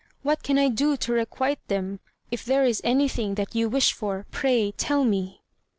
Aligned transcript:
What 0.23 0.41
can 0.41 0.57
I 0.57 0.67
do 0.67 0.97
to 0.97 1.13
requite 1.13 1.59
them? 1.67 1.99
If 2.31 2.43
there 2.43 2.63
is 2.65 2.81
anything 2.83 3.35
that 3.35 3.53
you 3.53 3.69
wish 3.69 3.93
for, 3.93 4.25
pray 4.31 4.71
tell 4.75 5.03
me." 5.03 5.41